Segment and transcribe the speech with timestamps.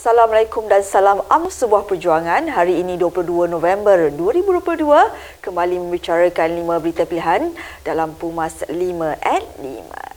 [0.00, 2.48] Assalamualaikum dan salam UMNO Sebuah Perjuangan.
[2.48, 4.80] Hari ini 22 November 2022
[5.44, 7.52] kembali membicarakan lima berita pilihan
[7.84, 8.72] dalam Pumas 5
[9.20, 10.09] at 5.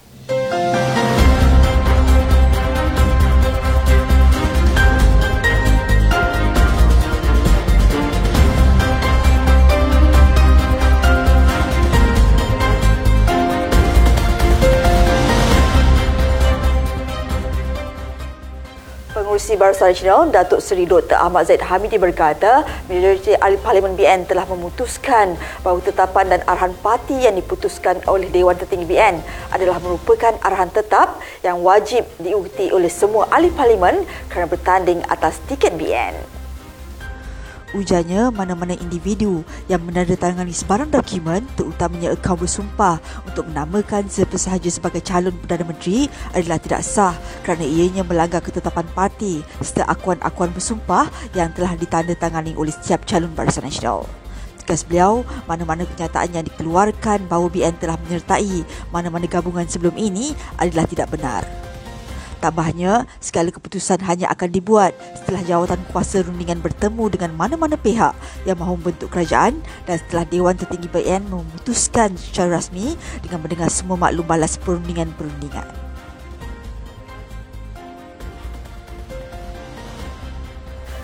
[19.54, 21.14] Pengurusi Barisan Nasional Datuk Seri Dr.
[21.14, 27.22] Ahmad Zaid Hamidi berkata, majoriti ahli Parlimen BN telah memutuskan bahawa tetapan dan arahan parti
[27.22, 29.22] yang diputuskan oleh Dewan Tertinggi BN
[29.54, 35.78] adalah merupakan arahan tetap yang wajib diikuti oleh semua ahli Parlimen kerana bertanding atas tiket
[35.78, 36.43] BN.
[37.74, 45.02] Ujarnya mana-mana individu yang menandatangani sebarang dokumen terutamanya akaun bersumpah untuk menamakan siapa sahaja sebagai
[45.02, 46.06] calon Perdana Menteri
[46.38, 52.70] adalah tidak sah kerana ianya melanggar ketetapan parti serta akuan-akuan bersumpah yang telah ditandatangani oleh
[52.70, 54.06] setiap calon Barisan Nasional.
[54.62, 58.62] Tegas beliau, mana-mana kenyataan yang dikeluarkan bahawa BN telah menyertai
[58.94, 61.63] mana-mana gabungan sebelum ini adalah tidak benar.
[62.44, 68.12] Tambahnya, segala keputusan hanya akan dibuat setelah jawatan kuasa rundingan bertemu dengan mana-mana pihak
[68.44, 73.96] yang mahu membentuk kerajaan dan setelah Dewan Tertinggi BN memutuskan secara rasmi dengan mendengar semua
[73.96, 75.83] maklum balas perundingan-perundingan.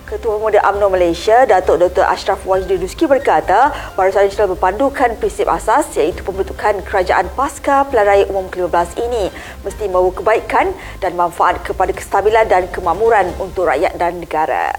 [0.09, 2.01] Ketua Pemuda UMNO Malaysia, Datuk Dr.
[2.01, 8.25] Ashraf Wajdi Duski berkata, Barisan Nasional berpandukan prinsip asas iaitu pembentukan kerajaan pasca pilihan raya
[8.25, 9.29] umum ke-15 ini
[9.61, 14.73] mesti membawa kebaikan dan manfaat kepada kestabilan dan kemakmuran untuk rakyat dan negara.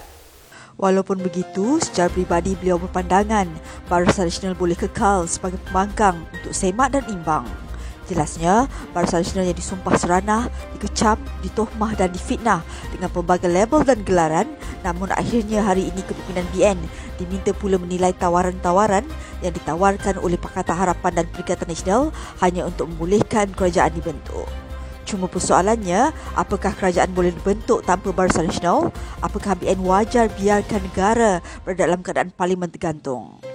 [0.75, 3.47] Walaupun begitu, secara pribadi beliau berpandangan
[3.87, 7.47] Barisan Nasional boleh kekal sebagai pembangkang untuk semak dan imbang.
[8.11, 12.59] Jelasnya, Barisan Nasional yang disumpah seranah, dikecam, ditohmah dan difitnah
[12.91, 14.47] dengan pelbagai label dan gelaran
[14.81, 16.77] namun akhirnya hari ini kepimpinan BN
[17.21, 19.05] diminta pula menilai tawaran-tawaran
[19.45, 22.03] yang ditawarkan oleh Pakatan Harapan dan Perikatan Nasional
[22.41, 24.49] hanya untuk membolehkan kerajaan dibentuk.
[25.05, 28.89] Cuma persoalannya, apakah kerajaan boleh dibentuk tanpa Barisan Nasional?
[29.21, 33.50] Apakah BN wajar biarkan negara berada dalam keadaan parlimen tergantung?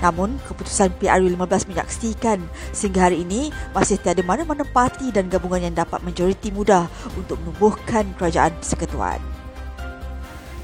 [0.00, 2.38] Namun, keputusan PRU 15 menyaksikan
[2.72, 6.88] sehingga hari ini masih tiada mana-mana parti dan gabungan yang dapat majoriti mudah
[7.18, 9.20] untuk menubuhkan kerajaan persekutuan.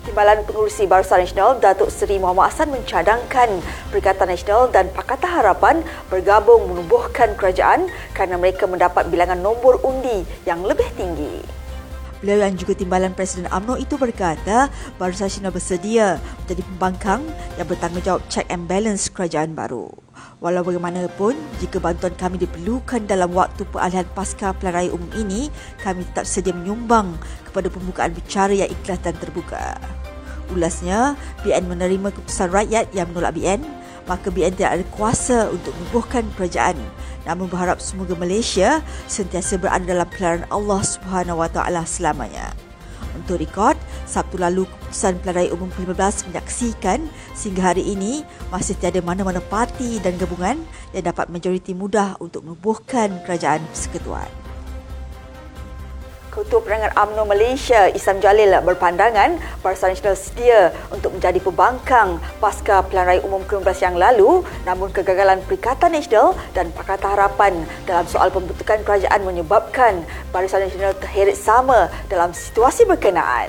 [0.09, 3.61] Timbalan Pengurusi Barisan Nasional Datuk Seri Muhammad Hassan mencadangkan
[3.93, 10.65] Perikatan Nasional dan Pakatan Harapan bergabung menubuhkan kerajaan kerana mereka mendapat bilangan nombor undi yang
[10.65, 11.58] lebih tinggi.
[12.19, 14.67] Beliau yang juga timbalan Presiden AMNO itu berkata
[14.99, 17.23] Barisan Nasional bersedia menjadi pembangkang
[17.55, 19.87] yang bertanggungjawab check and balance kerajaan baru.
[20.43, 25.51] Walau bagaimanapun, jika bantuan kami diperlukan dalam waktu peralihan pasca pilihan raya umum ini,
[25.83, 27.15] kami tetap sedia menyumbang
[27.47, 29.79] kepada pembukaan bicara yang ikhlas dan terbuka.
[30.51, 31.15] Ulasnya,
[31.47, 33.63] BN menerima keputusan rakyat yang menolak BN,
[34.09, 36.81] maka BN tidak ada kuasa untuk menubuhkan kerajaan.
[37.29, 42.57] Namun berharap semoga Malaysia sentiasa berada dalam pilihan Allah Subhanahu Wa Taala selamanya.
[43.15, 43.77] Untuk rekod,
[44.09, 47.05] Sabtu lalu keputusan raya umum ke-15 menyaksikan
[47.37, 50.57] sehingga hari ini masih tiada mana-mana parti dan gabungan
[50.97, 54.48] yang dapat majoriti mudah untuk menubuhkan kerajaan persekutuan.
[56.29, 63.09] Ketua Penerangan UMNO Malaysia Isam Jalil berpandangan Barisan Nasional sedia untuk menjadi pembangkang pasca pilihan
[63.09, 68.85] raya umum ke-15 yang lalu namun kegagalan Perikatan Nasional dan Pakatan Harapan dalam soal pembentukan
[68.85, 73.49] kerajaan menyebabkan Barisan Nasional terheret sama dalam situasi berkenaan.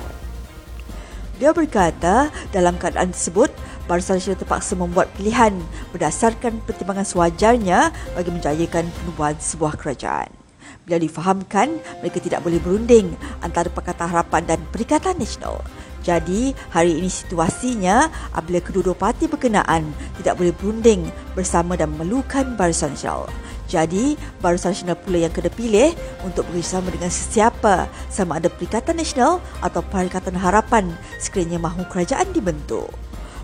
[1.36, 3.52] Dia berkata, dalam keadaan tersebut,
[3.84, 5.52] Barisan Nasional terpaksa membuat pilihan
[5.92, 10.39] berdasarkan pertimbangan sewajarnya bagi menjayakan penubuhan sebuah kerajaan.
[10.84, 13.12] Beliau difahamkan mereka tidak boleh berunding
[13.44, 15.60] antara Pakatan Harapan dan Perikatan Nasional.
[16.00, 22.96] Jadi, hari ini situasinya apabila kedua-dua parti berkenaan tidak boleh berunding bersama dan memerlukan Barisan
[22.96, 23.28] Nasional.
[23.68, 25.92] Jadi, Barisan Nasional pula yang kena pilih
[26.24, 30.88] untuk bekerjasama dengan sesiapa sama ada Perikatan Nasional atau Perikatan Harapan
[31.20, 32.88] sekiranya mahu kerajaan dibentuk.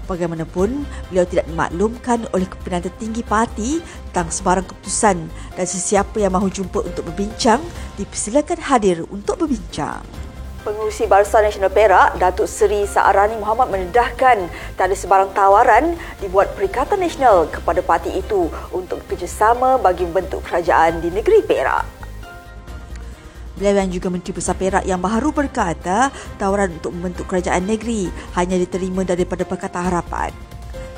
[0.07, 5.19] Bagaimanapun, beliau tidak dimaklumkan oleh kepimpinan tertinggi parti tentang sebarang keputusan
[5.59, 7.59] dan sesiapa yang mahu jumpa untuk berbincang
[7.99, 10.07] dipersilakan hadir untuk berbincang.
[10.63, 16.99] Pengurusi Barisan Nasional Perak, Datuk Seri Saarani Muhammad mendedahkan tak ada sebarang tawaran dibuat Perikatan
[16.99, 21.96] Nasional kepada parti itu untuk bekerjasama bagi membentuk kerajaan di negeri Perak.
[23.57, 29.01] Beliau juga Menteri Besar Perak yang baru berkata tawaran untuk membentuk kerajaan negeri hanya diterima
[29.01, 30.29] daripada Pakatan Harapan.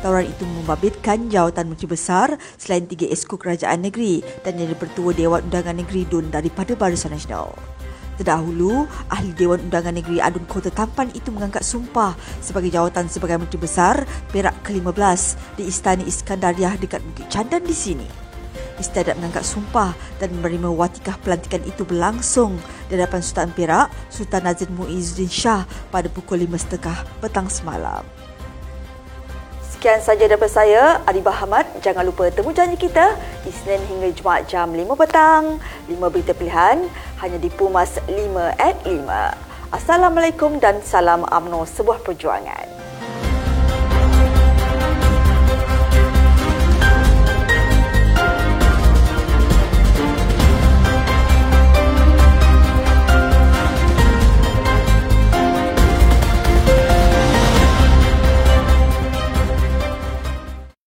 [0.03, 5.47] Tawaran itu membabitkan jawatan Menteri Besar selain tiga esko kerajaan negeri dan yang bertua Dewan
[5.47, 7.55] Undangan Negeri DUN daripada Barisan Nasional.
[8.19, 13.63] Terdahulu, Ahli Dewan Undangan Negeri Adun Kota Tampan itu mengangkat sumpah sebagai jawatan sebagai Menteri
[13.63, 14.03] Besar
[14.35, 18.28] Perak ke-15 di Istana Iskandariah dekat Bukit Candan di sini.
[18.79, 24.71] Istiadat mengangkat sumpah dan menerima watikah pelantikan itu berlangsung di hadapan Sultan Perak, Sultan Nazir
[24.71, 28.07] Muizzuddin Shah pada pukul 5.30 petang semalam.
[29.79, 31.67] Sekian saja daripada saya, Arifah Ahmad.
[31.83, 33.15] Jangan lupa temu janji kita
[33.47, 35.63] Isnin hingga Jumaat jam 5 petang.
[35.87, 36.83] 5 berita pilihan
[37.23, 39.75] hanya di Pumas 5 at 5.
[39.75, 42.88] Assalamualaikum dan salam UMNO sebuah perjuangan.